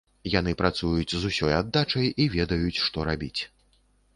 [0.35, 3.37] Яны працуюць з усёй аддачай і ведаюць, што рабіць.